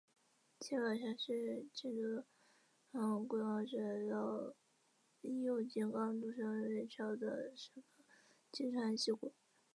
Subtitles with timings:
[0.57, 2.23] 保津峡是京都
[2.91, 4.51] 府龟冈市到
[5.21, 6.31] 京都市右京区岚山渡
[6.71, 7.27] 月桥的
[7.75, 7.83] 保
[8.51, 9.31] 津川溪谷。